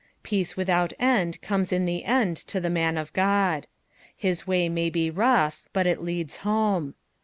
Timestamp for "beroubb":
4.89-5.61